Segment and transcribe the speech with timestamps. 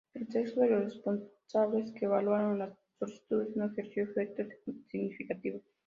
[0.15, 4.47] El sexo de los responsables que evaluaron las solicitudes no ejerció efectos
[4.89, 5.61] significativos.